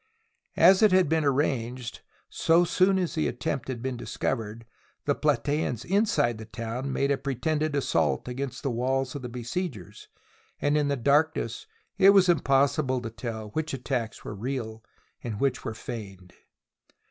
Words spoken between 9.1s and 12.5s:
of the besiegers, and in the darkness it was